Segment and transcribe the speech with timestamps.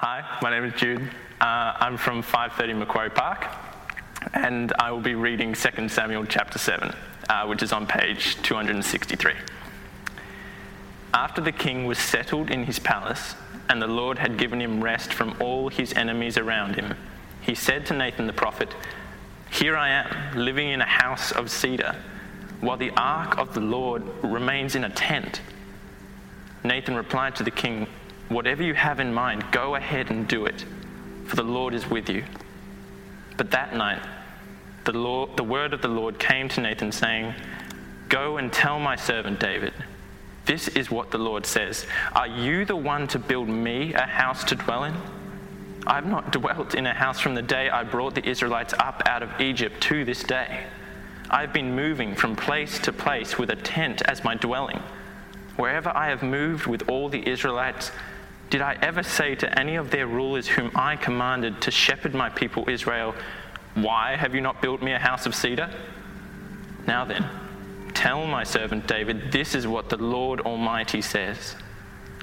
[0.00, 1.00] Hi, my name is Jude.
[1.40, 3.48] Uh, I'm from 530 Macquarie Park,
[4.32, 6.94] and I will be reading 2 Samuel chapter 7,
[7.28, 9.32] uh, which is on page 263.
[11.12, 13.34] After the king was settled in his palace,
[13.68, 16.94] and the Lord had given him rest from all his enemies around him,
[17.40, 18.72] he said to Nathan the prophet,
[19.50, 21.96] Here I am, living in a house of cedar,
[22.60, 25.40] while the ark of the Lord remains in a tent.
[26.62, 27.88] Nathan replied to the king,
[28.28, 30.64] Whatever you have in mind, go ahead and do it,
[31.24, 32.24] for the Lord is with you.
[33.36, 34.02] But that night,
[34.84, 37.34] the, Lord, the word of the Lord came to Nathan, saying,
[38.08, 39.72] Go and tell my servant David,
[40.48, 44.44] this is what the Lord says Are you the one to build me a house
[44.44, 44.94] to dwell in?
[45.86, 49.02] I have not dwelt in a house from the day I brought the Israelites up
[49.06, 50.64] out of Egypt to this day.
[51.30, 54.82] I have been moving from place to place with a tent as my dwelling.
[55.56, 57.90] Wherever I have moved with all the Israelites,
[58.50, 62.30] did I ever say to any of their rulers whom I commanded to shepherd my
[62.30, 63.14] people Israel,
[63.74, 65.70] Why have you not built me a house of cedar?
[66.86, 67.28] Now then,
[67.92, 71.56] tell my servant David, this is what the Lord Almighty says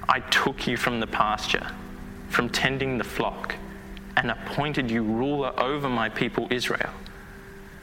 [0.09, 1.67] I took you from the pasture,
[2.30, 3.55] from tending the flock,
[4.17, 6.91] and appointed you ruler over my people Israel.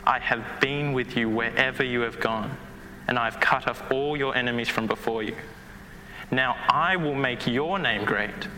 [0.04, 2.56] I have been with you wherever you have gone,
[3.06, 5.36] and I have cut off all your enemies from before you.
[6.32, 8.48] Now I will make your name great,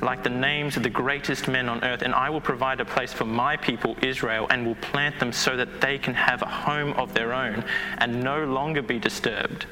[0.00, 3.12] like the names of the greatest men on earth, and I will provide a place
[3.12, 6.92] for my people Israel and will plant them so that they can have a home
[6.92, 7.64] of their own
[7.98, 9.66] and no longer be disturbed.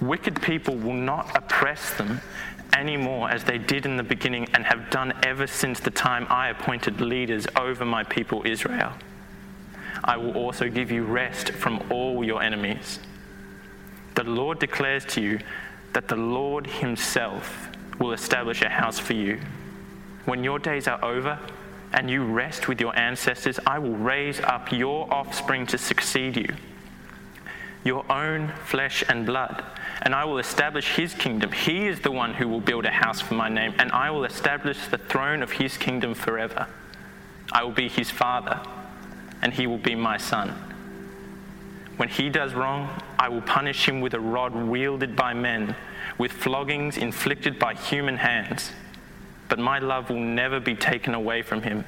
[0.00, 2.20] Wicked people will not oppress them
[2.72, 6.48] anymore as they did in the beginning and have done ever since the time I
[6.48, 8.92] appointed leaders over my people Israel.
[10.02, 12.98] I will also give you rest from all your enemies.
[14.14, 15.38] The Lord declares to you
[15.92, 19.40] that the Lord Himself will establish a house for you.
[20.24, 21.38] When your days are over
[21.92, 26.48] and you rest with your ancestors, I will raise up your offspring to succeed you,
[27.84, 29.64] your own flesh and blood,
[30.02, 31.52] and I will establish His kingdom.
[31.52, 34.24] He is the one who will build a house for my name, and I will
[34.24, 36.66] establish the throne of His kingdom forever.
[37.50, 38.60] I will be His father,
[39.40, 40.54] and He will be my son.
[41.98, 42.88] When he does wrong,
[43.18, 45.74] I will punish him with a rod wielded by men,
[46.18, 48.70] with floggings inflicted by human hands.
[49.48, 51.84] But my love will never be taken away from him,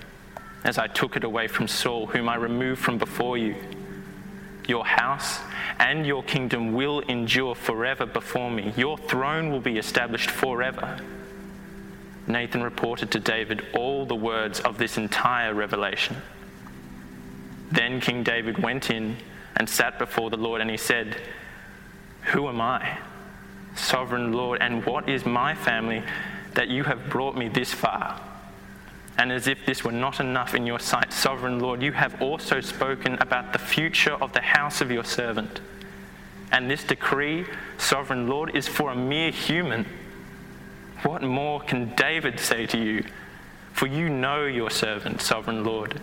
[0.64, 3.54] as I took it away from Saul, whom I removed from before you.
[4.66, 5.40] Your house
[5.78, 8.72] and your kingdom will endure forever before me.
[8.76, 10.98] Your throne will be established forever.
[12.26, 16.16] Nathan reported to David all the words of this entire revelation.
[17.72, 19.16] Then King David went in
[19.56, 21.16] and sat before the Lord, and he said,
[22.32, 22.98] Who am I,
[23.74, 26.02] sovereign Lord, and what is my family
[26.54, 28.20] that you have brought me this far?
[29.18, 32.60] And as if this were not enough in your sight, sovereign Lord, you have also
[32.60, 35.60] spoken about the future of the house of your servant.
[36.52, 37.44] And this decree,
[37.76, 39.84] sovereign Lord, is for a mere human.
[41.02, 43.04] What more can David say to you?
[43.72, 46.00] For you know your servant, sovereign Lord.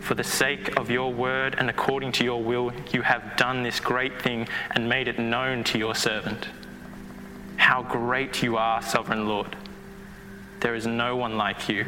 [0.00, 3.80] For the sake of your word and according to your will, you have done this
[3.80, 6.48] great thing and made it known to your servant.
[7.56, 9.56] How great you are, sovereign Lord!
[10.60, 11.86] There is no one like you,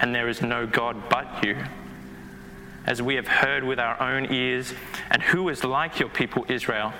[0.00, 1.56] and there is no God but you.
[2.84, 4.74] As we have heard with our own ears,
[5.10, 6.92] and who is like your people Israel,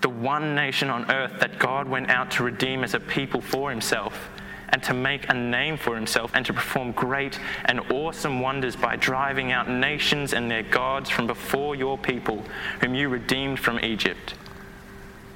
[0.00, 3.70] the one nation on earth that God went out to redeem as a people for
[3.70, 4.30] himself
[4.72, 8.96] and to make a name for himself and to perform great and awesome wonders by
[8.96, 12.42] driving out nations and their gods from before your people,
[12.80, 14.34] whom you redeemed from Egypt.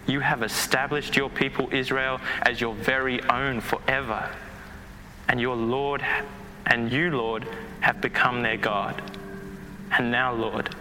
[0.06, 4.28] You have established your people Israel as your very own forever.
[5.28, 6.04] And your Lord
[6.66, 7.46] and you, Lord,
[7.80, 9.02] have become their God.
[9.90, 10.74] And now, Lord,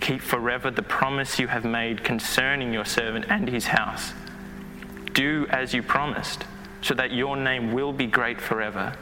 [0.00, 4.12] keep forever the promise you have made concerning your servant and his house.
[5.12, 6.44] Do as you promised
[6.84, 8.94] so that your name will be great forever.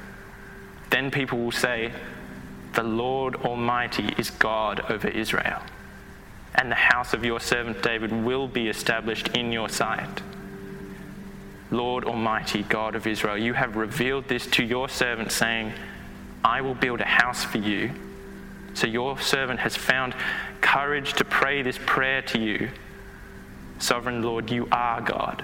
[0.91, 1.93] Then people will say,
[2.75, 5.61] The Lord Almighty is God over Israel,
[6.55, 10.23] and the house of your servant David will be established in your sight.
[11.73, 15.73] Lord Almighty, God of Israel, you have revealed this to your servant, saying,
[16.45, 17.91] I will build a house for you.
[18.75, 20.15] So your servant has found
[20.61, 22.71] courage to pray this prayer to you.
[23.81, 25.43] Sovereign Lord, you are God.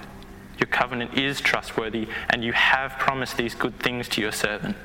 [0.59, 4.77] Your covenant is trustworthy, and you have promised these good things to your servant.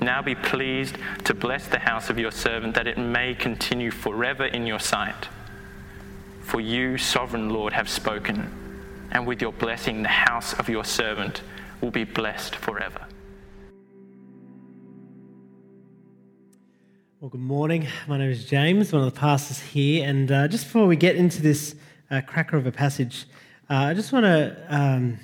[0.00, 4.44] Now be pleased to bless the house of your servant, that it may continue forever
[4.46, 5.28] in your sight.
[6.42, 11.42] For you, sovereign Lord, have spoken, and with your blessing, the house of your servant
[11.80, 13.06] will be blessed forever.
[17.20, 17.88] Well, good morning.
[18.06, 20.08] My name is James, one of the pastors here.
[20.08, 21.74] And uh, just before we get into this
[22.12, 23.26] uh, cracker of a passage,
[23.70, 25.18] uh, I just want to um,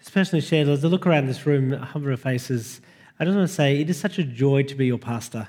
[0.00, 2.80] especially share, as I look around this room, a number of faces,
[3.18, 5.48] I just want to say it is such a joy to be your pastor.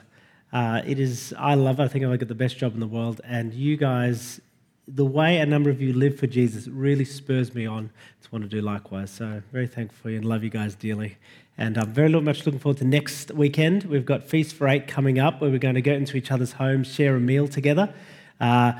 [0.52, 1.84] Uh, it is, I love it.
[1.84, 3.22] I think I've got the best job in the world.
[3.24, 4.42] And you guys,
[4.88, 7.92] the way a number of you live for Jesus really spurs me on
[8.24, 9.12] to want to do likewise.
[9.12, 11.18] So, very thankful for you and love you guys dearly.
[11.58, 13.84] And I'm very much looking forward to next weekend.
[13.84, 16.54] We've got Feast for Eight coming up where we're going to go into each other's
[16.54, 17.94] homes, share a meal together.
[18.40, 18.74] Uh,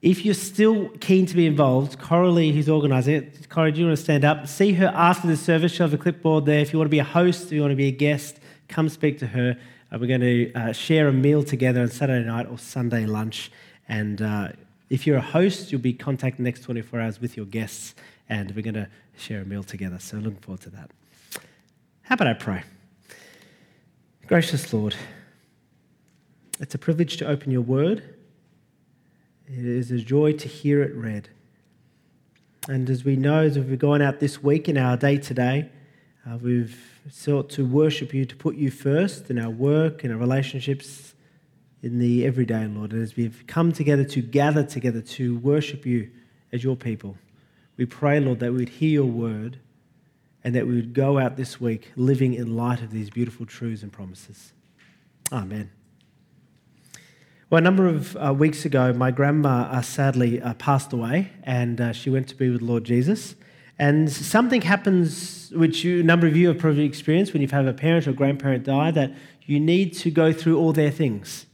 [0.00, 3.98] if you're still keen to be involved, Coralie, who's organising it, Coralie, do you want
[3.98, 4.46] to stand up?
[4.46, 5.72] See her after the service.
[5.72, 6.60] She'll have a clipboard there.
[6.60, 8.88] If you want to be a host, if you want to be a guest, come
[8.88, 9.58] speak to her.
[9.90, 13.50] Uh, we're going to uh, share a meal together on Saturday night or Sunday lunch.
[13.88, 14.50] And uh,
[14.88, 17.94] if you're a host, you'll be contacted next 24 hours with your guests,
[18.28, 19.98] and we're going to share a meal together.
[19.98, 20.90] So looking forward to that.
[22.02, 22.62] How about I pray?
[24.28, 24.94] Gracious Lord,
[26.60, 28.14] it's a privilege to open your word.
[29.50, 31.30] It is a joy to hear it read.
[32.68, 35.70] And as we know, as we've gone out this week in our day today,
[36.28, 36.78] uh, we've
[37.10, 41.14] sought to worship you, to put you first in our work, in our relationships,
[41.82, 42.92] in the everyday, Lord.
[42.92, 46.10] And as we've come together to gather together to worship you
[46.52, 47.16] as your people,
[47.78, 49.60] we pray, Lord, that we'd hear your word
[50.44, 53.82] and that we would go out this week living in light of these beautiful truths
[53.82, 54.52] and promises.
[55.32, 55.70] Amen.
[57.50, 61.80] Well, a number of uh, weeks ago, my grandma uh, sadly uh, passed away, and
[61.80, 63.36] uh, she went to be with Lord Jesus.
[63.78, 67.66] And something happens, which you, a number of you have probably experienced when you've had
[67.66, 69.14] a parent or grandparent die, that
[69.46, 71.46] you need to go through all their things.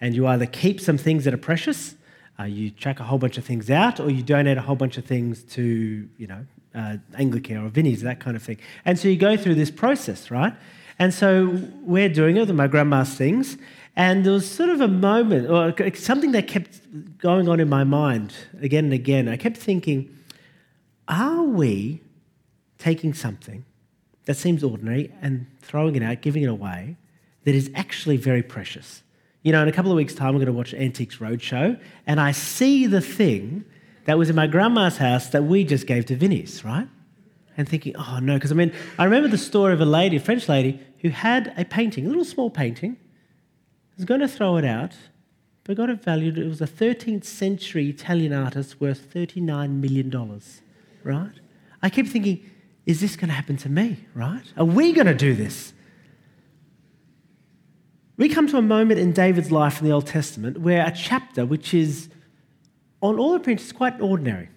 [0.00, 1.96] And you either keep some things that are precious,
[2.38, 4.98] uh, you chuck a whole bunch of things out, or you donate a whole bunch
[4.98, 6.46] of things to, you know,
[6.76, 8.58] uh, Anglicare or Vinnie's, that kind of thing.
[8.84, 10.54] And so you go through this process, right?
[11.00, 13.58] And so we're doing it, with my grandma's sings,
[13.96, 16.80] and there was sort of a moment, or something that kept
[17.18, 19.28] going on in my mind again and again.
[19.28, 20.16] I kept thinking,
[21.08, 22.02] are we
[22.78, 23.64] taking something
[24.26, 26.96] that seems ordinary and throwing it out, giving it away,
[27.44, 29.02] that is actually very precious?
[29.42, 32.20] You know, in a couple of weeks' time, we're going to watch Antiques Roadshow, and
[32.20, 33.64] I see the thing
[34.04, 36.88] that was in my grandma's house that we just gave to Vinnie's, right?
[37.56, 40.20] And thinking, oh no, because I mean, I remember the story of a lady, a
[40.20, 42.96] French lady, who had a painting, a little small painting,
[44.00, 44.94] was going to throw it out,
[45.64, 46.38] but got it valued.
[46.38, 50.40] It was a 13th century Italian artist worth $39 million,
[51.04, 51.32] right?
[51.82, 52.48] I kept thinking,
[52.86, 54.44] is this going to happen to me, right?
[54.56, 55.74] Are we going to do this?
[58.16, 61.44] We come to a moment in David's life in the Old Testament where a chapter
[61.44, 62.08] which is
[63.02, 64.48] on all appearances, quite ordinary.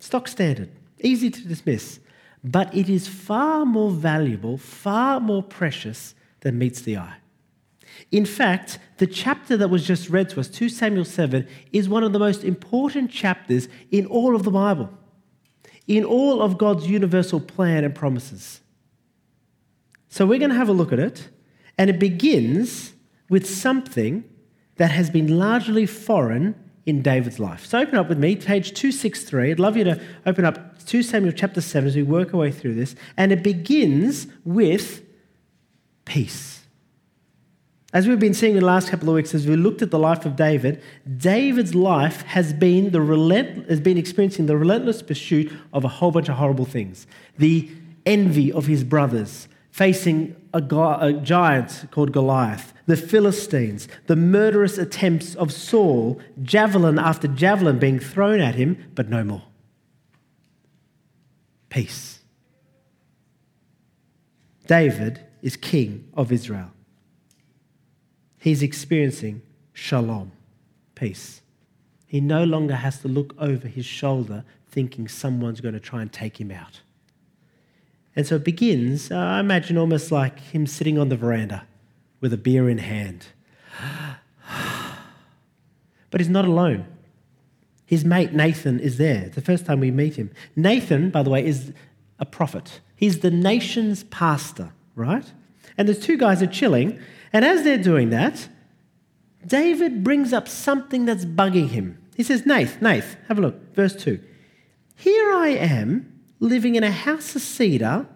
[0.00, 1.98] Stock standard, easy to dismiss.
[2.44, 7.16] But it is far more valuable, far more precious than meets the eye.
[8.10, 12.02] In fact, the chapter that was just read to us, 2 Samuel 7, is one
[12.02, 14.90] of the most important chapters in all of the Bible,
[15.86, 18.60] in all of God's universal plan and promises.
[20.08, 21.28] So we're going to have a look at it,
[21.78, 22.94] and it begins
[23.28, 24.24] with something
[24.76, 26.54] that has been largely foreign
[26.86, 27.64] in David's life.
[27.66, 29.52] So open up with me, page 263.
[29.52, 32.50] I'd love you to open up 2 Samuel chapter 7 as we work our way
[32.50, 32.96] through this.
[33.16, 35.04] And it begins with
[36.04, 36.59] peace.
[37.92, 39.98] As we've been seeing in the last couple of weeks, as we looked at the
[39.98, 40.80] life of David,
[41.16, 46.12] David's life has been, the relent, has been experiencing the relentless pursuit of a whole
[46.12, 47.08] bunch of horrible things.
[47.38, 47.68] The
[48.06, 50.58] envy of his brothers, facing a,
[51.00, 57.98] a giant called Goliath, the Philistines, the murderous attempts of Saul, javelin after javelin being
[57.98, 59.42] thrown at him, but no more.
[61.70, 62.20] Peace.
[64.68, 66.70] David is king of Israel.
[68.40, 69.42] He's experiencing
[69.74, 70.32] shalom,
[70.94, 71.42] peace.
[72.06, 76.10] He no longer has to look over his shoulder thinking someone's going to try and
[76.10, 76.80] take him out.
[78.16, 81.66] And so it begins, uh, I imagine, almost like him sitting on the veranda
[82.20, 83.26] with a beer in hand.
[86.10, 86.86] but he's not alone.
[87.84, 89.24] His mate Nathan is there.
[89.26, 90.30] It's the first time we meet him.
[90.56, 91.72] Nathan, by the way, is
[92.18, 92.80] a prophet.
[92.96, 95.30] He's the nation's pastor, right?
[95.76, 96.98] And there's two guys are chilling,
[97.32, 98.48] and as they're doing that,
[99.46, 101.98] David brings up something that's bugging him.
[102.16, 103.74] He says, Nath, Nath, have a look.
[103.74, 104.20] Verse 2.
[104.96, 108.06] Here I am living in a house of cedar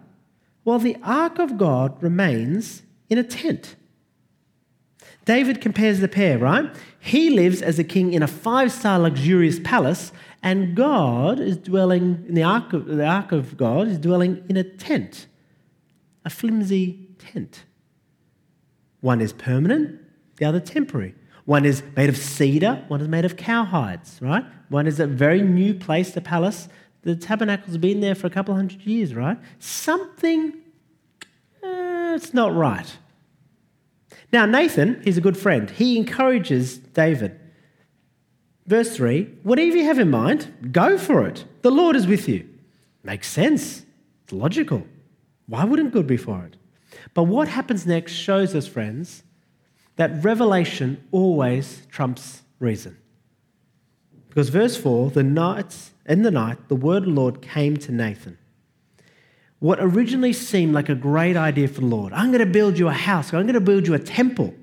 [0.63, 3.75] while the ark of God remains in a tent.
[5.25, 6.69] David compares the pair, right?
[6.99, 10.11] He lives as a king in a five star luxurious palace,
[10.43, 14.57] and God is dwelling in the ark, of, the ark of God is dwelling in
[14.57, 15.25] a tent,
[16.23, 17.63] a flimsy tent.
[19.05, 19.99] One is permanent,
[20.37, 21.13] the other temporary.
[21.45, 24.43] One is made of cedar, one is made of cowhides, right?
[24.69, 26.67] One is a very new place, the palace.
[27.03, 29.37] The tabernacle's been there for a couple hundred years, right?
[29.59, 30.55] Something,
[31.63, 32.97] uh, it's not right.
[34.33, 35.69] Now, Nathan, he's a good friend.
[35.69, 37.39] He encourages David.
[38.65, 41.45] Verse 3 Whatever you have in mind, go for it.
[41.61, 42.49] The Lord is with you.
[43.03, 43.85] Makes sense.
[44.23, 44.87] It's logical.
[45.45, 46.57] Why wouldn't good be for it?
[47.13, 49.23] But what happens next shows us, friends,
[49.95, 52.97] that revelation always trumps reason.
[54.29, 57.91] Because verse 4 the night, in the night, the word of the Lord came to
[57.91, 58.37] Nathan.
[59.59, 62.87] What originally seemed like a great idea for the Lord I'm going to build you
[62.87, 64.53] a house, I'm going to build you a temple.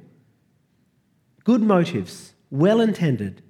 [1.45, 3.43] Good motives, well intended.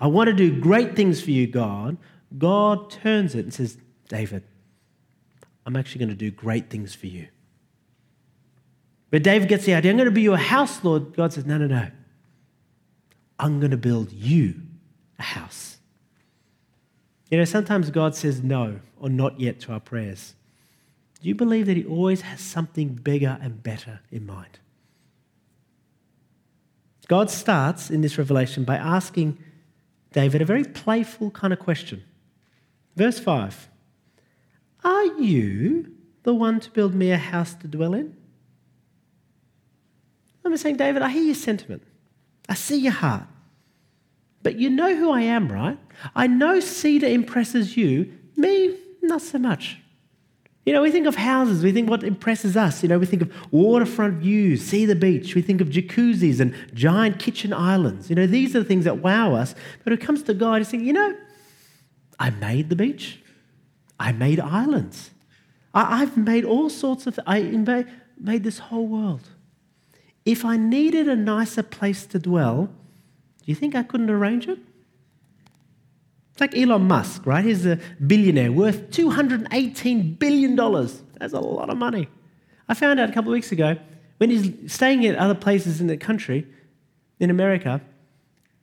[0.00, 1.96] I want to do great things for you, God.
[2.36, 3.78] God turns it and says,
[4.08, 4.42] David,
[5.64, 7.28] I'm actually going to do great things for you.
[9.10, 11.16] But David gets the idea, I'm going to be your house, Lord.
[11.16, 11.88] God says, No, no, no.
[13.38, 14.54] I'm going to build you
[15.18, 15.78] a house.
[17.30, 20.34] You know, sometimes God says no or not yet to our prayers.
[21.20, 24.58] Do you believe that He always has something bigger and better in mind?
[27.06, 29.38] God starts in this revelation by asking
[30.12, 32.02] David a very playful kind of question.
[32.96, 33.68] Verse 5
[34.84, 38.17] Are you the one to build me a house to dwell in?
[40.52, 41.82] I'm saying, David, I hear your sentiment.
[42.48, 43.24] I see your heart.
[44.42, 45.78] But you know who I am, right?
[46.14, 49.78] I know cedar impresses you, me, not so much.
[50.64, 52.82] You know, we think of houses, we think what impresses us.
[52.82, 56.54] You know, we think of waterfront views, see the beach, we think of jacuzzis and
[56.74, 58.10] giant kitchen islands.
[58.10, 59.54] You know, these are the things that wow us.
[59.78, 61.16] But when it comes to God, he's saying, you know,
[62.18, 63.20] I made the beach,
[63.98, 65.10] I made islands,
[65.72, 67.40] I, have made all sorts of, I
[68.18, 69.28] made this whole world.
[70.28, 74.58] If I needed a nicer place to dwell, do you think I couldn't arrange it?
[76.32, 77.42] It's like Elon Musk, right?
[77.42, 80.54] He's a billionaire worth $218 billion.
[80.54, 82.08] That's a lot of money.
[82.68, 83.78] I found out a couple of weeks ago
[84.18, 86.46] when he's staying at other places in the country,
[87.18, 87.80] in America,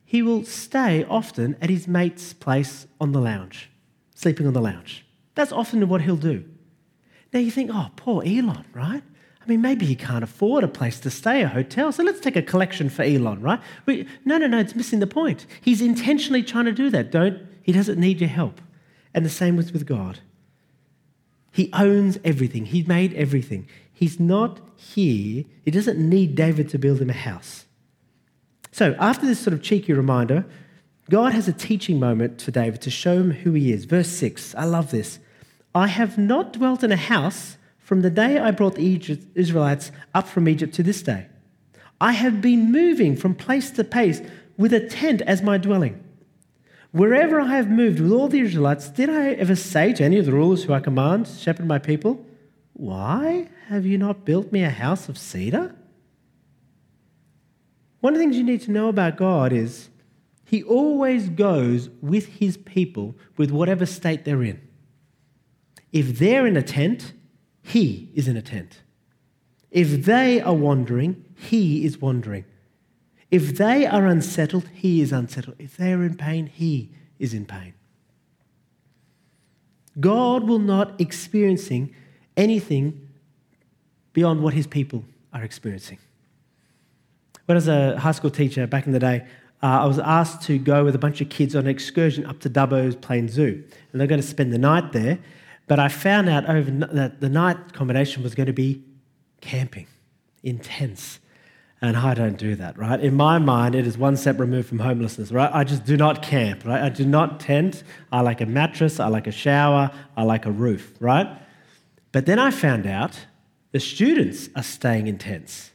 [0.03, 3.72] he will stay often at his mate's place on the lounge,
[4.13, 5.03] sleeping on the lounge.
[5.34, 6.45] That's often what he'll do.
[7.34, 9.01] Now you think, oh, poor Elon, right?
[9.46, 12.36] I mean, maybe he can't afford a place to stay, a hotel, so let's take
[12.36, 13.60] a collection for Elon, right?
[13.86, 15.46] We, no, no, no, it's missing the point.
[15.62, 17.12] He's intentionally trying to do that.
[17.12, 18.60] Don't, he doesn't need your help.
[19.14, 20.20] And the same was with God.
[21.52, 23.68] He owns everything, He made everything.
[23.94, 27.66] He's not here, He doesn't need David to build him a house.
[28.72, 30.46] So, after this sort of cheeky reminder,
[31.10, 33.86] God has a teaching moment for David to show him who he is.
[33.86, 35.20] Verse 6, I love this.
[35.74, 40.27] I have not dwelt in a house from the day I brought the Israelites up
[40.27, 41.27] from Egypt to this day.
[42.01, 44.24] I have been moving from place to place
[44.58, 46.04] with a tent as my dwelling.
[46.92, 50.25] Wherever I have moved with all the Israelites, did I ever say to any of
[50.25, 52.25] the rulers who I command, shepherd my people,
[52.74, 55.75] Why have you not built me a house of cedar?
[58.00, 59.89] One of the things you need to know about God is
[60.44, 64.60] He always goes with His people with whatever state they're in.
[65.92, 67.13] If they're in a tent,
[67.65, 68.84] he is in a tent.
[69.72, 72.45] If they are wandering, he is wandering.
[73.31, 75.55] If they are unsettled, he is unsettled.
[75.57, 77.74] If they are in pain, he is in pain.
[80.00, 81.93] God will not experiencing
[82.38, 83.10] anything
[84.13, 85.03] beyond what his people
[85.34, 85.98] are experiencing.
[87.45, 89.25] When I was a high school teacher back in the day,
[89.63, 92.39] uh, I was asked to go with a bunch of kids on an excursion up
[92.41, 93.63] to Dubbo's Plain Zoo.
[93.91, 95.17] And they're going to spend the night there.
[95.67, 98.84] But I found out over that the night combination was going to be
[99.41, 99.88] camping,
[100.43, 101.19] intense.
[101.81, 103.00] And I don't do that, right?
[103.00, 105.50] In my mind, it is one step removed from homelessness, right?
[105.53, 106.81] I just do not camp, right?
[106.81, 107.84] I do not tent.
[108.12, 111.27] I like a mattress, I like a shower, I like a roof, right?
[112.12, 113.25] But then I found out
[113.72, 115.72] the students are staying in tents,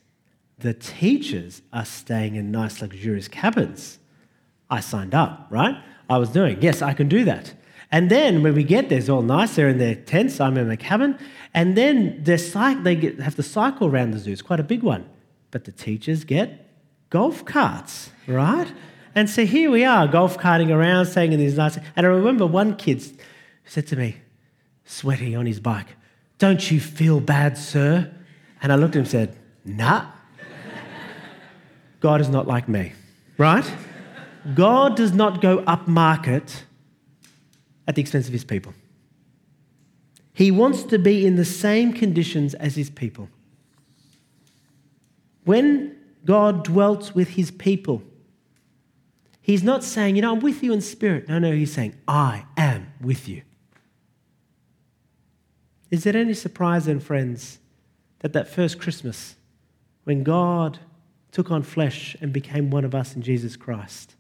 [0.58, 3.98] the teachers are staying in nice, luxurious cabins.
[4.70, 5.76] I signed up, right?
[6.08, 7.54] I was doing, yes, I can do that.
[7.92, 9.56] And then when we get there, it's all nice.
[9.56, 10.40] They're in their tents.
[10.40, 11.18] I'm in the cabin.
[11.52, 14.30] And then they get, have to cycle around the zoo.
[14.30, 15.08] It's quite a big one.
[15.50, 16.68] But the teachers get
[17.10, 18.72] golf carts, right?
[19.14, 21.76] And so here we are, golf carting around, staying in these nice.
[21.96, 23.02] And I remember one kid
[23.64, 24.16] said to me,
[24.84, 25.88] sweaty on his bike,
[26.38, 28.12] Don't you feel bad, sir?
[28.62, 30.06] And I looked at him and said, Nah.
[31.98, 32.92] God is not like me,
[33.36, 33.68] right?
[34.54, 36.62] God does not go upmarket
[37.90, 38.72] at the expense of his people.
[40.32, 43.28] He wants to be in the same conditions as his people.
[45.44, 48.04] When God dwelt with his people.
[49.40, 51.28] He's not saying, you know, I'm with you in spirit.
[51.28, 53.42] No, no, he's saying, I am with you.
[55.90, 57.58] Is it any surprise then, friends,
[58.20, 59.34] that that first Christmas,
[60.04, 60.78] when God
[61.32, 64.14] took on flesh and became one of us in Jesus Christ,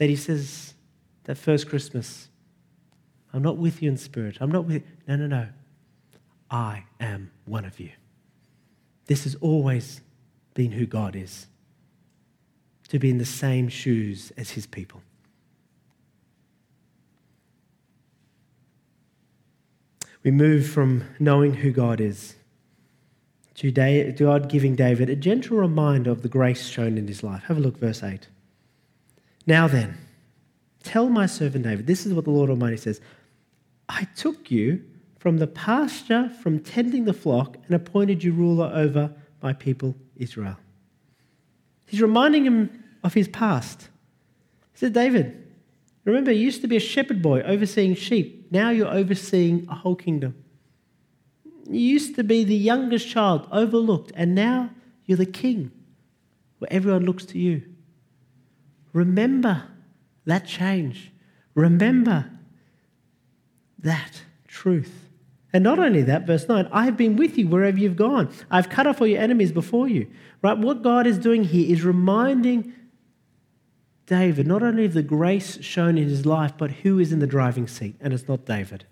[0.00, 0.72] that he says
[1.24, 2.30] that first Christmas,
[3.34, 4.38] I'm not with you in spirit.
[4.40, 5.48] I'm not with No, no, no.
[6.50, 7.90] I am one of you.
[9.08, 10.00] This has always
[10.54, 11.48] been who God is
[12.88, 15.02] to be in the same shoes as his people.
[20.22, 22.36] We move from knowing who God is
[23.56, 23.70] to
[24.16, 27.42] God giving David a gentle reminder of the grace shown in his life.
[27.44, 28.28] Have a look, verse 8.
[29.50, 29.98] Now then,
[30.84, 33.00] tell my servant David, this is what the Lord Almighty says
[33.88, 34.84] I took you
[35.18, 40.56] from the pasture, from tending the flock, and appointed you ruler over my people Israel.
[41.88, 43.88] He's reminding him of his past.
[44.72, 45.44] He said, David,
[46.04, 48.46] remember, you used to be a shepherd boy overseeing sheep.
[48.52, 50.36] Now you're overseeing a whole kingdom.
[51.68, 54.70] You used to be the youngest child, overlooked, and now
[55.06, 55.72] you're the king,
[56.60, 57.64] where everyone looks to you.
[58.92, 59.64] Remember
[60.24, 61.12] that change.
[61.54, 62.30] Remember
[63.78, 65.08] that truth.
[65.52, 68.32] And not only that, verse 9, I have been with you wherever you've gone.
[68.50, 70.06] I've cut off all your enemies before you.
[70.42, 70.56] Right?
[70.56, 72.72] What God is doing here is reminding
[74.06, 77.26] David not only of the grace shown in his life, but who is in the
[77.26, 78.84] driving seat, and it's not David.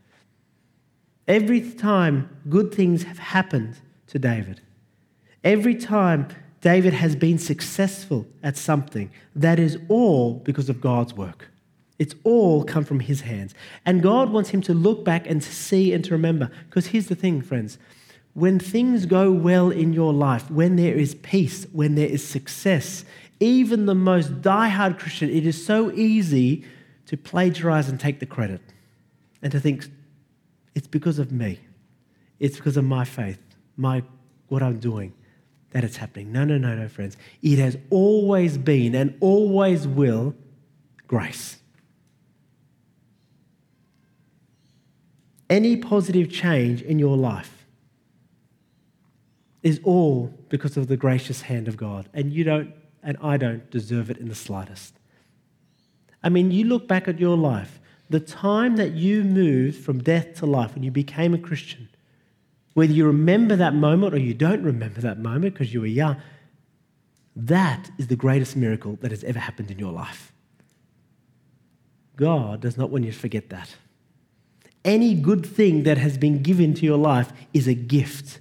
[1.26, 4.60] Every time good things have happened to David,
[5.44, 6.28] every time
[6.60, 11.48] David has been successful at something, that is all because of God's work.
[11.98, 13.54] It's all come from his hands.
[13.84, 16.50] And God wants him to look back and to see and to remember.
[16.66, 17.78] Because here's the thing, friends
[18.34, 23.04] when things go well in your life, when there is peace, when there is success,
[23.40, 26.64] even the most die-hard Christian, it is so easy
[27.06, 28.60] to plagiarize and take the credit
[29.42, 29.88] and to think
[30.76, 31.58] it's because of me.
[32.38, 33.40] It's because of my faith,
[33.76, 34.04] my
[34.46, 35.12] what I'm doing
[35.70, 36.32] that it's happening.
[36.32, 37.16] No, no, no, no, friends.
[37.42, 40.34] It has always been and always will
[41.06, 41.58] grace.
[45.50, 47.66] any positive change in your life
[49.62, 52.08] is all because of the gracious hand of God.
[52.14, 54.94] And you don't, and I don't deserve it in the slightest.
[56.22, 60.34] I mean, you look back at your life, the time that you moved from death
[60.36, 61.88] to life when you became a Christian,
[62.78, 66.16] whether you remember that moment or you don't remember that moment because you were young,
[67.36, 70.32] that is the greatest miracle that has ever happened in your life.
[72.16, 73.76] God does not want you to forget that
[74.84, 78.40] any good thing that has been given to your life is a gift.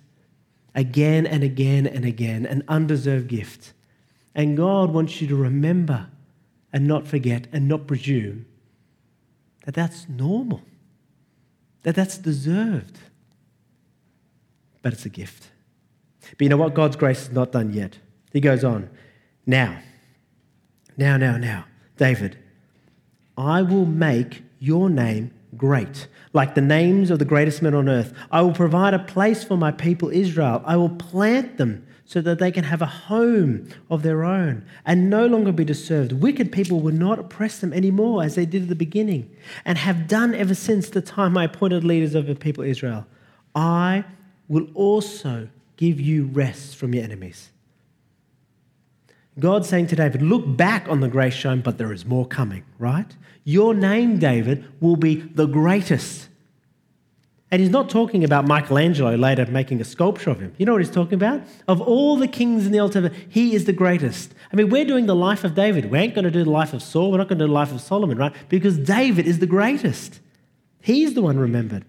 [0.73, 3.73] Again and again and again, an undeserved gift.
[4.36, 6.08] And God wants you to remember
[6.71, 8.45] and not forget and not presume
[9.65, 10.62] that that's normal,
[11.84, 13.00] that that's deserved.
[14.82, 15.50] But it's a gift.
[16.32, 16.74] But you know what?
[16.74, 17.98] God's grace is not done yet.
[18.34, 18.90] He goes on.
[19.46, 19.80] Now,
[20.98, 21.66] now, now, now,
[21.98, 22.38] David,
[23.38, 28.13] I will make your name great, like the names of the greatest men on earth.
[28.32, 30.62] I will provide a place for my people Israel.
[30.66, 35.10] I will plant them so that they can have a home of their own and
[35.10, 36.13] no longer be disturbed.
[36.13, 39.30] Wicked people will not oppress them anymore as they did at the beginning
[39.66, 43.06] and have done ever since the time I appointed leaders over the people Israel.
[43.54, 44.06] I
[44.48, 47.50] will also give you rest from your enemies.
[49.40, 52.64] God saying to David, Look back on the grace shown, but there is more coming,
[52.80, 53.16] right?
[53.44, 56.30] Your name, David, will be the greatest.
[57.50, 60.54] And he's not talking about Michelangelo later making a sculpture of him.
[60.58, 61.44] You know what he's talking about?
[61.68, 64.34] Of all the kings in the Old Testament, he is the greatest.
[64.52, 65.90] I mean, we're doing the life of David.
[65.90, 67.10] We ain't going to do the life of Saul.
[67.12, 68.34] We're not going to do the life of Solomon, right?
[68.50, 70.20] Because David is the greatest.
[70.82, 71.86] He's the one remembered.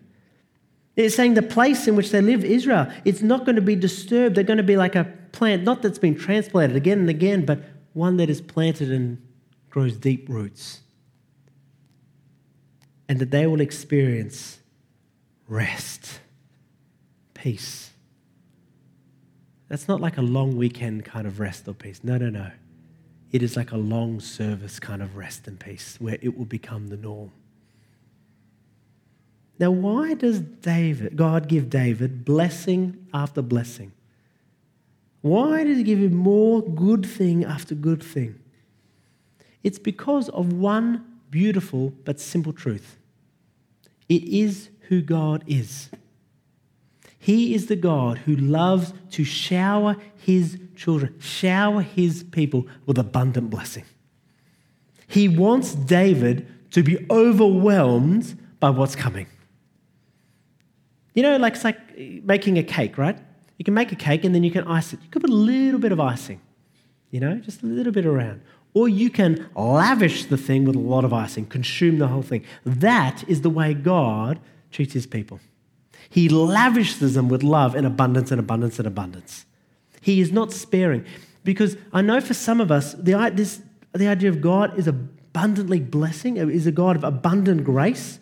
[0.98, 4.34] It's saying the place in which they live, Israel, it's not going to be disturbed.
[4.34, 7.62] They're going to be like a plant, not that's been transplanted again and again, but
[7.92, 9.24] one that is planted and
[9.70, 10.80] grows deep roots.
[13.08, 14.58] And that they will experience
[15.46, 16.18] rest,
[17.32, 17.92] peace.
[19.68, 22.00] That's not like a long weekend kind of rest or peace.
[22.02, 22.50] No, no, no.
[23.30, 26.88] It is like a long service kind of rest and peace where it will become
[26.88, 27.30] the norm.
[29.58, 33.92] Now, why does David, God give David blessing after blessing?
[35.20, 38.38] Why does he give him more good thing after good thing?
[39.64, 42.96] It's because of one beautiful but simple truth.
[44.08, 45.90] It is who God is.
[47.18, 53.50] He is the God who loves to shower his children, shower his people with abundant
[53.50, 53.84] blessing.
[55.08, 59.26] He wants David to be overwhelmed by what's coming.
[61.18, 63.18] You know, like it's like making a cake, right?
[63.56, 65.00] You can make a cake and then you can ice it.
[65.02, 66.40] You could put a little bit of icing,
[67.10, 68.40] you know, just a little bit around.
[68.72, 72.44] Or you can lavish the thing with a lot of icing, consume the whole thing.
[72.64, 74.38] That is the way God
[74.70, 75.40] treats his people.
[76.08, 79.44] He lavishes them with love and abundance and abundance and abundance.
[80.00, 81.04] He is not sparing.
[81.42, 83.60] Because I know for some of us, the, this,
[83.92, 88.20] the idea of God is abundantly blessing, is a God of abundant grace,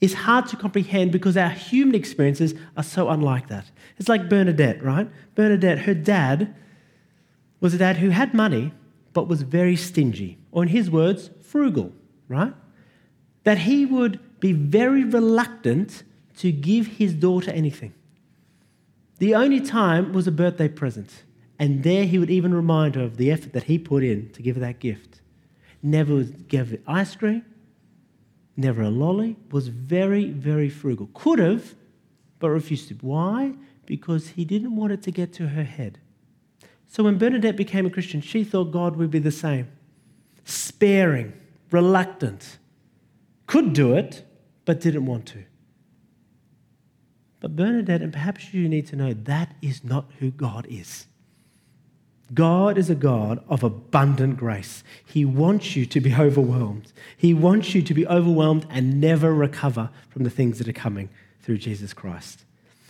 [0.00, 3.70] is hard to comprehend because our human experiences are so unlike that.
[3.98, 5.10] It's like Bernadette, right?
[5.34, 6.54] Bernadette, her dad
[7.60, 8.72] was a dad who had money
[9.12, 11.92] but was very stingy, or in his words, frugal,
[12.28, 12.54] right?
[13.42, 16.04] That he would be very reluctant
[16.36, 17.94] to give his daughter anything.
[19.18, 21.24] The only time was a birthday present,
[21.58, 24.42] and there he would even remind her of the effort that he put in to
[24.42, 25.20] give her that gift.
[25.82, 27.44] Never gave her ice cream,
[28.58, 31.08] never a lolly, was very, very frugal.
[31.14, 31.74] Could have,
[32.40, 32.94] but refused to.
[32.94, 33.54] Why?
[33.86, 35.98] Because he didn't want it to get to her head.
[36.88, 39.68] So when Bernadette became a Christian, she thought God would be the same
[40.44, 41.34] sparing,
[41.70, 42.56] reluctant,
[43.46, 44.24] could do it,
[44.64, 45.44] but didn't want to.
[47.40, 51.07] But Bernadette, and perhaps you need to know, that is not who God is.
[52.34, 54.84] God is a God of abundant grace.
[55.04, 56.92] He wants you to be overwhelmed.
[57.16, 61.08] He wants you to be overwhelmed and never recover from the things that are coming
[61.42, 62.44] through Jesus Christ.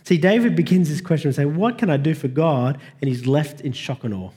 [0.04, 2.80] See, David begins this question and saying, What can I do for God?
[3.00, 4.30] And he's left in shock and awe.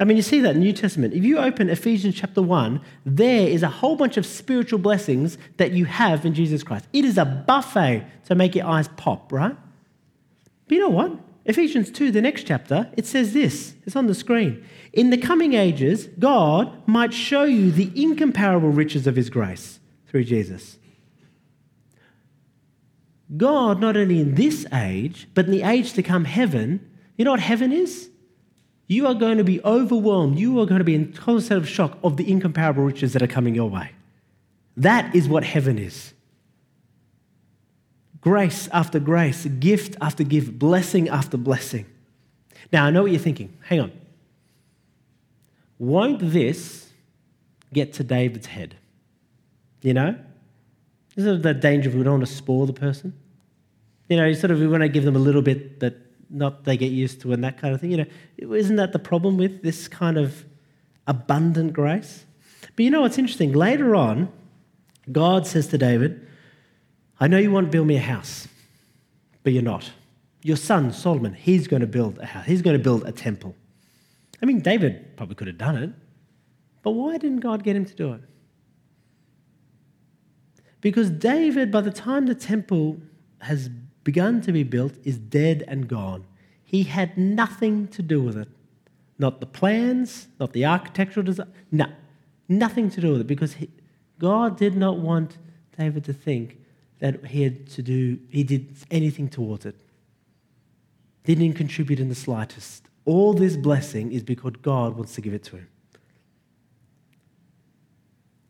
[0.00, 1.12] I mean, you see that in New Testament.
[1.12, 5.72] If you open Ephesians chapter 1, there is a whole bunch of spiritual blessings that
[5.72, 6.86] you have in Jesus Christ.
[6.92, 9.56] It is a buffet to make your eyes pop, right?
[10.68, 11.12] But you know what?
[11.48, 13.74] Ephesians 2, the next chapter, it says this.
[13.86, 14.62] It's on the screen.
[14.92, 20.24] In the coming ages, God might show you the incomparable riches of his grace through
[20.24, 20.78] Jesus.
[23.34, 27.30] God, not only in this age, but in the age to come, heaven, you know
[27.30, 28.10] what heaven is?
[28.86, 30.38] You are going to be overwhelmed.
[30.38, 33.22] You are going to be in total state of shock of the incomparable riches that
[33.22, 33.92] are coming your way.
[34.76, 36.12] That is what heaven is
[38.20, 41.86] grace after grace, gift after gift, blessing after blessing.
[42.72, 43.56] Now, I know what you're thinking.
[43.62, 43.92] Hang on.
[45.78, 46.90] Won't this
[47.72, 48.76] get to David's head?
[49.82, 50.16] You know?
[51.16, 53.12] Isn't it that danger of we don't want to spoil the person?
[54.08, 55.96] You know, you sort of we want to give them a little bit that
[56.30, 57.90] not they get used to and that kind of thing.
[57.90, 60.44] You know, isn't that the problem with this kind of
[61.06, 62.24] abundant grace?
[62.76, 63.52] But you know what's interesting?
[63.52, 64.30] Later on,
[65.10, 66.26] God says to David,
[67.20, 68.48] I know you want to build me a house,
[69.42, 69.90] but you're not.
[70.42, 73.56] Your son, Solomon, he's going to build a house, he's going to build a temple.
[74.40, 75.90] I mean, David probably could have done it,
[76.82, 78.20] but why didn't God get him to do it?
[80.80, 82.98] Because David, by the time the temple
[83.40, 83.68] has
[84.04, 86.24] begun to be built, is dead and gone.
[86.62, 88.48] He had nothing to do with it.
[89.18, 91.86] Not the plans, not the architectural design, no,
[92.48, 93.68] nothing to do with it because he,
[94.20, 95.38] God did not want
[95.76, 96.58] David to think
[97.00, 99.76] that he had to do, he did anything towards it.
[101.24, 102.88] Didn't contribute in the slightest.
[103.04, 105.68] All this blessing is because God wants to give it to him.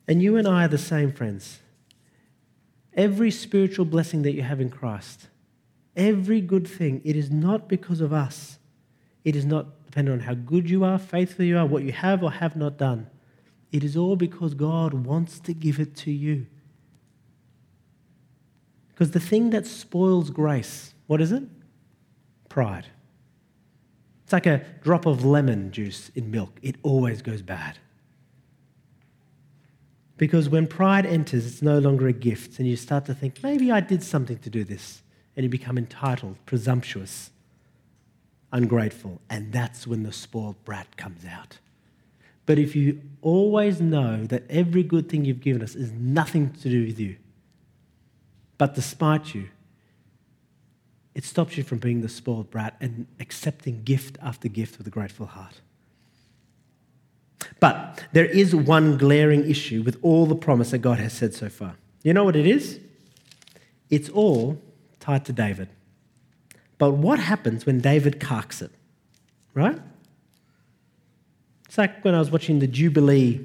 [0.06, 1.60] And you and I are the same, friends.
[2.94, 5.28] Every spiritual blessing that you have in Christ,
[5.96, 8.58] every good thing, it is not because of us.
[9.24, 12.22] It is not dependent on how good you are, faithful you are, what you have
[12.22, 13.08] or have not done.
[13.70, 16.46] It is all because God wants to give it to you.
[18.98, 21.44] Because the thing that spoils grace, what is it?
[22.48, 22.88] Pride.
[24.24, 27.78] It's like a drop of lemon juice in milk, it always goes bad.
[30.16, 33.70] Because when pride enters, it's no longer a gift, and you start to think, maybe
[33.70, 35.02] I did something to do this,
[35.36, 37.30] and you become entitled, presumptuous,
[38.52, 41.58] ungrateful, and that's when the spoiled brat comes out.
[42.46, 46.68] But if you always know that every good thing you've given us is nothing to
[46.68, 47.14] do with you,
[48.58, 49.48] but despite you,
[51.14, 54.90] it stops you from being the spoiled brat and accepting gift after gift with a
[54.90, 55.60] grateful heart.
[57.60, 61.48] But there is one glaring issue with all the promise that God has said so
[61.48, 61.76] far.
[62.02, 62.78] You know what it is?
[63.90, 64.60] It's all
[65.00, 65.68] tied to David.
[66.78, 68.70] But what happens when David carks it?
[69.54, 69.80] Right?
[71.66, 73.44] It's like when I was watching the Jubilee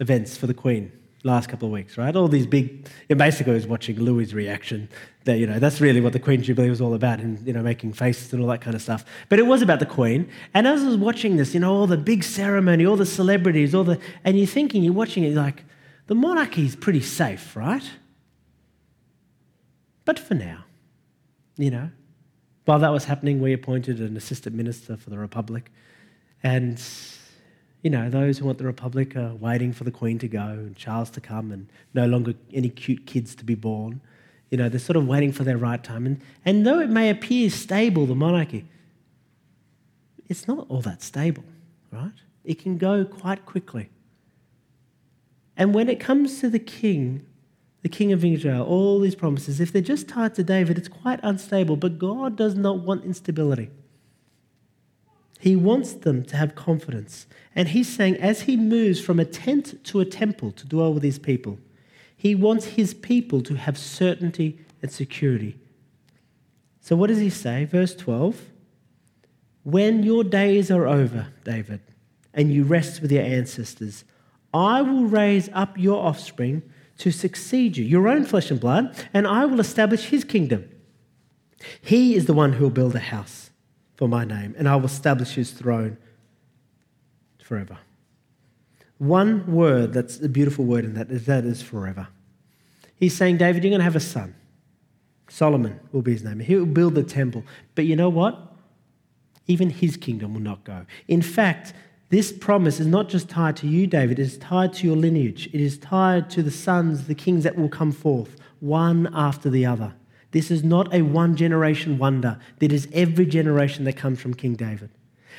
[0.00, 0.90] events for the Queen.
[1.24, 2.14] Last couple of weeks, right?
[2.16, 4.88] All these big, yeah, basically was watching Louis' reaction.
[5.24, 7.62] That, you know, that's really what the Queen Jubilee was all about, and, you know,
[7.62, 9.04] making faces and all that kind of stuff.
[9.28, 10.28] But it was about the Queen.
[10.52, 13.74] And as I was watching this, you know, all the big ceremony, all the celebrities,
[13.74, 15.64] all the, and you're thinking, you're watching it like,
[16.08, 17.88] the monarchy is pretty safe, right?
[20.04, 20.64] But for now,
[21.56, 21.90] you know,
[22.64, 25.70] while that was happening, we appointed an assistant minister for the Republic.
[26.42, 26.82] And
[27.82, 30.76] you know, those who want the Republic are waiting for the Queen to go and
[30.76, 34.00] Charles to come and no longer any cute kids to be born.
[34.50, 36.06] You know, they're sort of waiting for their right time.
[36.06, 38.66] And, and though it may appear stable, the monarchy,
[40.28, 41.44] it's not all that stable,
[41.90, 42.12] right?
[42.44, 43.90] It can go quite quickly.
[45.56, 47.26] And when it comes to the king,
[47.82, 51.18] the king of Israel, all these promises, if they're just tied to David, it's quite
[51.22, 51.76] unstable.
[51.76, 53.70] But God does not want instability.
[55.42, 57.26] He wants them to have confidence.
[57.56, 61.02] And he's saying, as he moves from a tent to a temple to dwell with
[61.02, 61.58] his people,
[62.16, 65.58] he wants his people to have certainty and security.
[66.80, 67.64] So, what does he say?
[67.64, 68.40] Verse 12
[69.64, 71.80] When your days are over, David,
[72.32, 74.04] and you rest with your ancestors,
[74.54, 76.62] I will raise up your offspring
[76.98, 80.70] to succeed you, your own flesh and blood, and I will establish his kingdom.
[81.80, 83.50] He is the one who will build a house
[84.02, 85.96] for my name, and I will establish his throne
[87.40, 87.78] forever.
[88.98, 92.08] One word that's a beautiful word in that is that is forever.
[92.96, 94.34] He's saying, David, you're going to have a son.
[95.28, 96.40] Solomon will be his name.
[96.40, 97.44] He will build the temple.
[97.76, 98.56] But you know what?
[99.46, 100.84] Even his kingdom will not go.
[101.06, 101.72] In fact,
[102.08, 105.46] this promise is not just tied to you, David, it is tied to your lineage.
[105.52, 109.64] It is tied to the sons, the kings that will come forth, one after the
[109.64, 109.94] other.
[110.32, 112.38] This is not a one generation wonder.
[112.58, 114.90] That is every generation that comes from King David.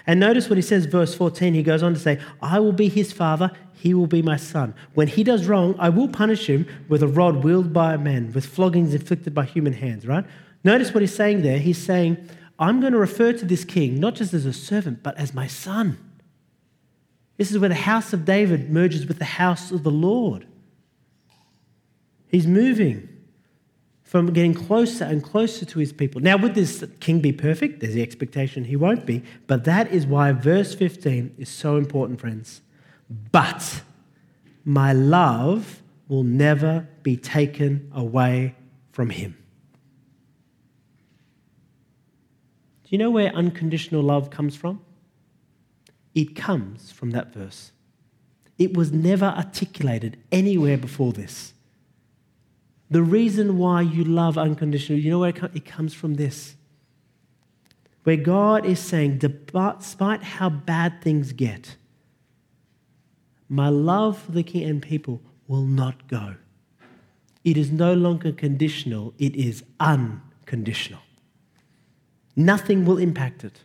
[0.08, 1.54] And notice what he says, verse 14.
[1.54, 4.74] He goes on to say, I will be his father, he will be my son.
[4.94, 8.32] When he does wrong, I will punish him with a rod wielded by a man,
[8.34, 10.26] with floggings inflicted by human hands, right?
[10.64, 11.60] Notice what he's saying there.
[11.60, 12.18] He's saying,
[12.60, 15.48] I'm going to refer to this king not just as a servant, but as my
[15.48, 15.98] son.
[17.38, 20.46] This is where the house of David merges with the house of the Lord.
[22.28, 23.10] He's moving
[24.14, 26.22] from getting closer and closer to his people.
[26.22, 27.80] Now, would this king be perfect?
[27.80, 29.24] There's the expectation he won't be.
[29.48, 32.62] But that is why verse 15 is so important, friends.
[33.32, 33.82] But
[34.64, 38.54] my love will never be taken away
[38.92, 39.36] from him.
[42.84, 44.80] Do you know where unconditional love comes from?
[46.14, 47.72] It comes from that verse.
[48.60, 51.56] It was never articulated anywhere before this.
[52.94, 56.56] The reason why you love unconditionally, you know where it comes from this.
[58.04, 61.76] Where God is saying, despite how bad things get,
[63.50, 66.36] my love for the king and people will not go.
[67.44, 71.02] It is no longer conditional, it is unconditional.
[72.36, 73.62] Nothing will impact it.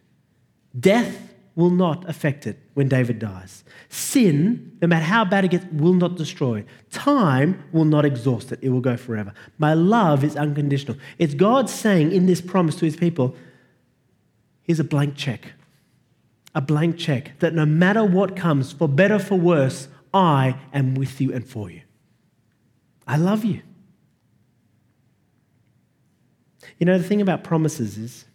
[0.80, 3.64] Death will not affect it when David dies.
[3.88, 6.64] Sin, no matter how bad it gets, will not destroy.
[6.92, 9.34] Time will not exhaust it, it will go forever.
[9.58, 10.96] My love is unconditional.
[11.18, 13.34] It's God saying in this promise to his people
[14.62, 15.54] here's a blank check.
[16.54, 21.20] A blank check that no matter what comes, for better, for worse, I am with
[21.20, 21.80] you and for you.
[23.04, 23.62] I love you.
[26.78, 28.26] You know, the thing about promises is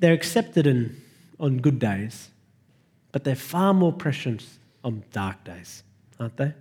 [0.00, 1.00] they're accepted in,
[1.38, 2.30] on good days,
[3.12, 5.82] but they're far more precious on dark days,
[6.18, 6.52] aren't they?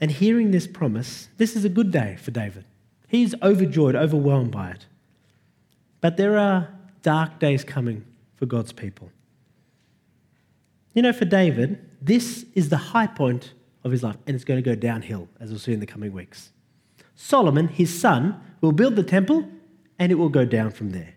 [0.00, 2.64] And hearing this promise, this is a good day for David.
[3.08, 4.86] He's overjoyed, overwhelmed by it.
[6.00, 6.68] But there are
[7.02, 8.04] dark days coming
[8.36, 9.10] for God's people.
[10.94, 13.52] You know, for David, this is the high point
[13.84, 16.12] of his life, and it's going to go downhill, as we'll see in the coming
[16.12, 16.50] weeks.
[17.14, 19.48] Solomon, his son, will build the temple
[20.02, 21.14] and it will go down from there.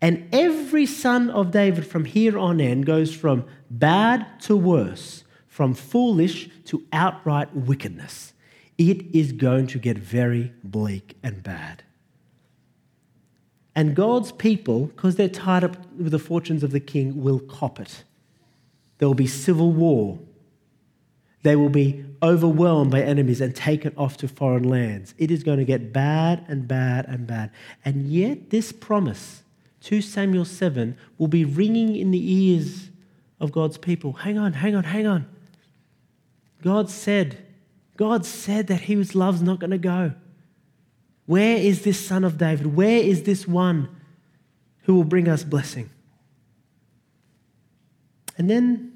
[0.00, 5.72] And every son of David from here on in goes from bad to worse, from
[5.72, 8.32] foolish to outright wickedness.
[8.76, 11.84] It is going to get very bleak and bad.
[13.76, 17.78] And God's people, because they're tied up with the fortunes of the king, will cop
[17.78, 18.02] it.
[18.98, 20.18] There will be civil war.
[21.44, 25.14] They will be overwhelmed by enemies and taken off to foreign lands.
[25.18, 27.50] It is going to get bad and bad and bad.
[27.84, 29.42] And yet, this promise,
[29.82, 32.88] 2 Samuel 7, will be ringing in the ears
[33.40, 34.14] of God's people.
[34.14, 35.26] Hang on, hang on, hang on.
[36.62, 37.44] God said,
[37.98, 40.12] God said that his love's not going to go.
[41.26, 42.74] Where is this son of David?
[42.74, 43.94] Where is this one
[44.84, 45.90] who will bring us blessing?
[48.38, 48.92] And then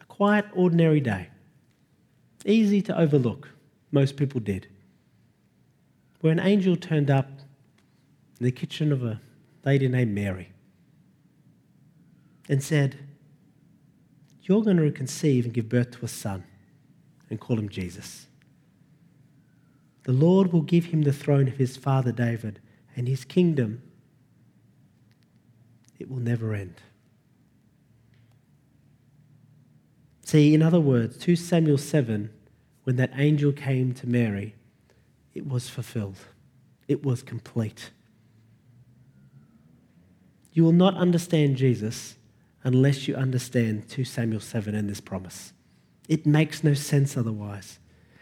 [0.00, 1.28] a quiet, ordinary day.
[2.46, 3.50] Easy to overlook.
[3.90, 4.68] Most people did.
[6.20, 7.28] Where an angel turned up
[8.38, 9.20] in the kitchen of a
[9.64, 10.52] lady named Mary
[12.48, 12.98] and said,
[14.42, 16.44] You're going to conceive and give birth to a son
[17.30, 18.26] and call him Jesus.
[20.04, 22.60] The Lord will give him the throne of his father David,
[22.96, 23.82] and his kingdom,
[25.98, 26.80] it will never end.
[30.28, 32.28] See, in other words, 2 Samuel 7,
[32.84, 34.54] when that angel came to Mary,
[35.32, 36.18] it was fulfilled,
[36.86, 37.92] it was complete.
[40.52, 42.16] You will not understand Jesus
[42.62, 45.54] unless you understand 2 Samuel 7 and this promise.
[46.10, 47.78] It makes no sense otherwise.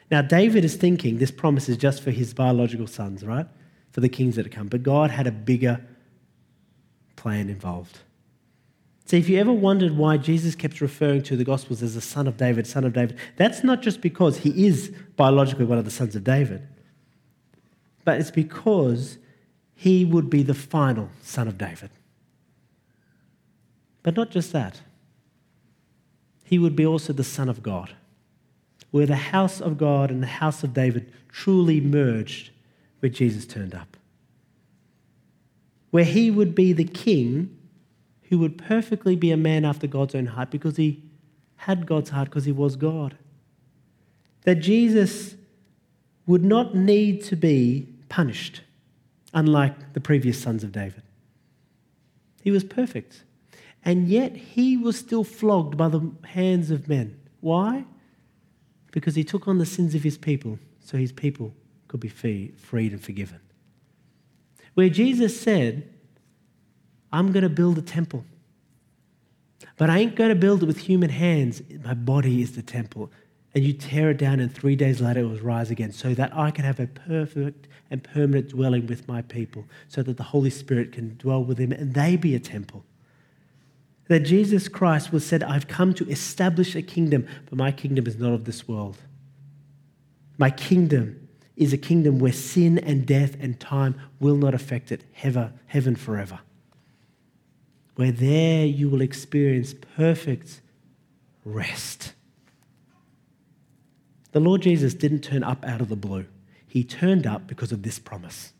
[0.08, 3.48] Now, David is thinking this promise is just for his biological sons, right?
[3.90, 4.68] For the kings that have come.
[4.68, 5.84] But God had a bigger
[7.16, 7.98] plan involved.
[9.06, 12.26] See, if you ever wondered why Jesus kept referring to the Gospels as the son
[12.26, 15.92] of David, son of David, that's not just because he is biologically one of the
[15.92, 16.66] sons of David,
[18.04, 19.18] but it's because
[19.74, 21.90] he would be the final son of David.
[24.02, 24.80] But not just that,
[26.44, 27.94] he would be also the son of God
[28.90, 32.50] where the house of God and the house of David truly merged
[33.00, 33.96] where Jesus turned up.
[35.90, 37.55] Where he would be the king
[38.28, 41.02] who would perfectly be a man after God's own heart because he
[41.56, 43.16] had God's heart because he was God.
[44.42, 45.34] That Jesus
[46.26, 48.62] would not need to be punished,
[49.32, 51.02] unlike the previous sons of David.
[52.42, 53.22] He was perfect.
[53.84, 57.20] And yet he was still flogged by the hands of men.
[57.40, 57.84] Why?
[58.96, 61.52] because he took on the sins of his people so his people
[61.86, 63.38] could be freed and forgiven.
[64.72, 65.86] Where Jesus said,
[67.12, 68.24] I'm going to build a temple,
[69.76, 71.62] but I ain't going to build it with human hands.
[71.84, 73.10] My body is the temple.
[73.54, 76.36] And you tear it down, and three days later it will rise again, so that
[76.36, 80.50] I can have a perfect and permanent dwelling with my people, so that the Holy
[80.50, 82.84] Spirit can dwell with them and they be a temple
[84.08, 88.16] that Jesus Christ was said, I've come to establish a kingdom, but my kingdom is
[88.16, 88.98] not of this world.
[90.38, 95.04] My kingdom is a kingdom where sin and death and time will not affect it,
[95.12, 96.40] heaven, heaven forever.
[97.96, 100.60] Where there you will experience perfect
[101.44, 102.12] rest.
[104.32, 106.26] The Lord Jesus didn't turn up out of the blue.
[106.66, 108.52] He turned up because of this promise.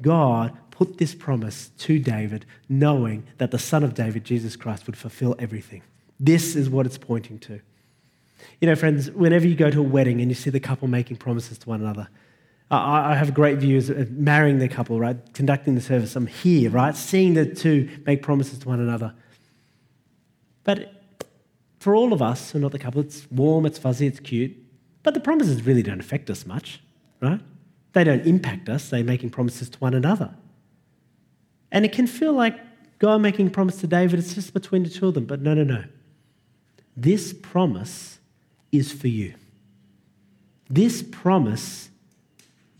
[0.00, 4.96] God put this promise to David, knowing that the Son of David, Jesus Christ, would
[4.96, 5.82] fulfill everything.
[6.18, 7.60] This is what it's pointing to.
[8.62, 11.18] You know, friends, whenever you go to a wedding and you see the couple making
[11.18, 12.08] promises to one another,
[12.70, 15.16] I have great views of marrying the couple, right?
[15.34, 16.14] Conducting the service.
[16.14, 16.96] I'm here, right?
[16.96, 19.12] Seeing the two make promises to one another.
[20.62, 21.02] But
[21.80, 24.56] for all of us who are not the couple, it's warm, it's fuzzy, it's cute.
[25.02, 26.80] But the promises really don't affect us much,
[27.20, 27.40] right?
[27.92, 30.34] They don't impact us, they're making promises to one another.
[31.72, 32.54] And it can feel like
[32.98, 35.24] God making a promise to David, it's just between the two of them.
[35.24, 35.84] But no, no, no.
[36.96, 38.18] This promise
[38.70, 39.34] is for you.
[40.68, 41.89] This promise,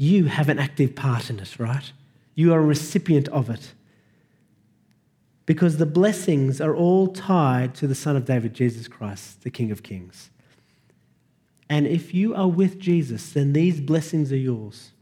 [0.01, 1.93] you have an active part in it, right?
[2.35, 3.75] You are a recipient of it.
[5.45, 9.71] Because the blessings are all tied to the Son of David, Jesus Christ, the King
[9.71, 10.31] of Kings.
[11.69, 14.93] And if you are with Jesus, then these blessings are yours.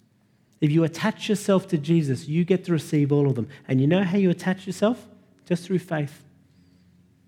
[0.60, 3.48] If you attach yourself to Jesus, you get to receive all of them.
[3.68, 5.06] And you know how you attach yourself?
[5.46, 6.24] Just through faith.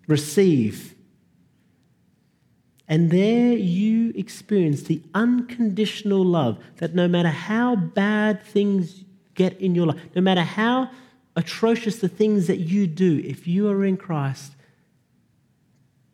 [0.07, 0.93] Receive.
[2.91, 9.75] And there you experience the unconditional love that no matter how bad things get in
[9.75, 10.91] your life, no matter how
[11.37, 14.51] atrocious the things that you do, if you are in Christ,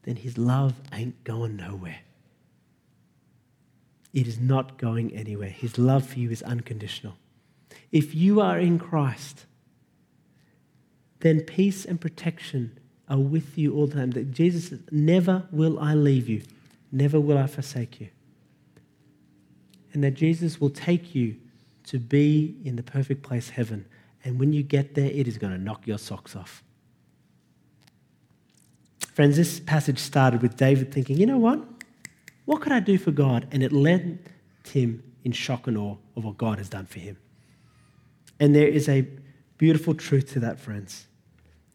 [0.04, 2.02] then his love ain't going nowhere.
[4.14, 5.50] It is not going anywhere.
[5.50, 7.16] His love for you is unconditional.
[7.92, 9.48] If you are in Christ,
[11.22, 12.78] then peace and protection
[13.10, 14.12] are with you all the time.
[14.12, 16.44] That Jesus says, Never will I leave you,
[16.92, 18.10] never will I forsake you.
[19.94, 21.38] And that Jesus will take you
[21.86, 23.86] to be in the perfect place, heaven.
[24.24, 26.64] And when you get there, it is going to knock your socks off.
[29.00, 31.60] Friends, this passage started with David thinking, you know what?
[32.46, 33.48] What could I do for God?
[33.52, 34.30] And it led
[34.66, 37.18] him in shock and awe of what God has done for him.
[38.40, 39.08] And there is a
[39.58, 41.08] beautiful truth to that, friends.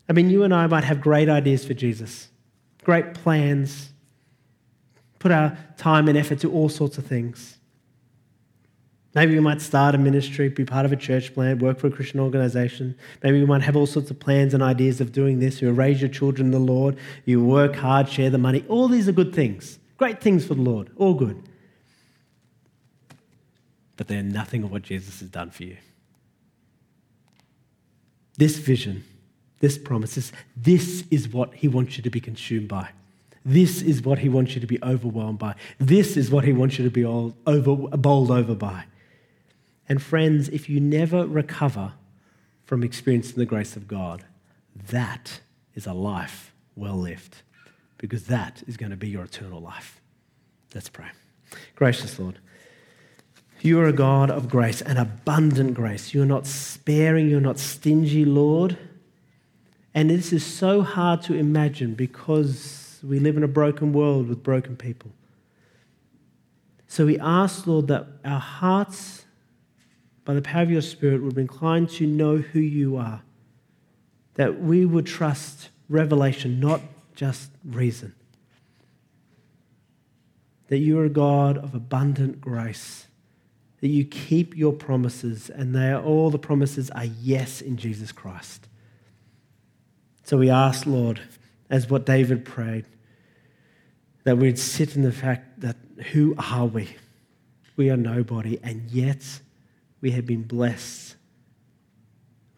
[0.08, 2.28] I mean, you and I might have great ideas for Jesus,
[2.84, 3.91] great plans,
[5.22, 7.56] put our time and effort to all sorts of things.
[9.14, 11.90] Maybe we might start a ministry, be part of a church plant, work for a
[11.90, 12.96] Christian organization.
[13.22, 15.62] Maybe we might have all sorts of plans and ideas of doing this.
[15.62, 18.64] You raise your children in the Lord, you work hard, share the money.
[18.68, 21.40] All these are good things, great things for the Lord, all good.
[23.96, 25.76] But they're nothing of what Jesus has done for you.
[28.38, 29.04] This vision,
[29.60, 32.88] this promise, this is what he wants you to be consumed by.
[33.44, 35.54] This is what he wants you to be overwhelmed by.
[35.78, 38.84] This is what he wants you to be all over, bowled over by.
[39.88, 41.92] And friends, if you never recover
[42.64, 44.24] from experiencing the grace of God,
[44.88, 45.40] that
[45.74, 47.42] is a life well lived
[47.98, 50.00] because that is going to be your eternal life.
[50.74, 51.08] Let's pray.
[51.74, 52.38] Gracious Lord,
[53.60, 56.14] you are a God of grace, an abundant grace.
[56.14, 58.78] You're not sparing, you're not stingy, Lord.
[59.94, 64.42] And this is so hard to imagine because we live in a broken world with
[64.42, 65.12] broken people.
[66.86, 69.22] So we ask, Lord, that our hearts
[70.24, 73.22] by the power of your Spirit, would be inclined to know who you are.
[74.34, 76.80] That we would trust revelation, not
[77.14, 78.14] just reason.
[80.68, 83.06] That you are a God of abundant grace.
[83.80, 88.12] That you keep your promises, and they are, all the promises are yes in Jesus
[88.12, 88.68] Christ.
[90.22, 91.20] So we ask, Lord,
[91.72, 92.84] as what David prayed,
[94.24, 95.76] that we'd sit in the fact that
[96.12, 96.94] who are we?
[97.76, 99.40] We are nobody, and yet
[100.02, 101.16] we have been blessed.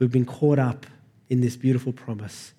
[0.00, 0.84] We've been caught up
[1.30, 2.52] in this beautiful promise.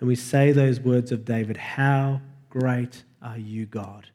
[0.00, 4.08] And we say those words of David How great are you, God?